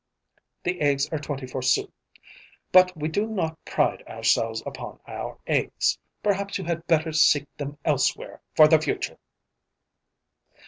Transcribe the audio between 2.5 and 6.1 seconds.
but we do not pride ourselves upon our eggs.